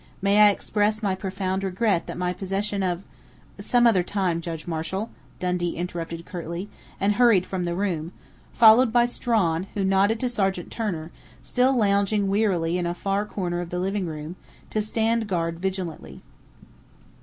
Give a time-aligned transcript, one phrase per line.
[0.19, 3.03] May I express my profound regret that my possession of"
[3.59, 8.11] "Some other time, Judge Marshall!" Dundee interrupted curtly, and hurried from the room,
[8.51, 11.11] followed by Strawn, who nodded to Sergeant Turner,
[11.43, 14.37] still lounging wearily in a far corner of the living room,
[14.71, 16.23] to stand guard vigilantly.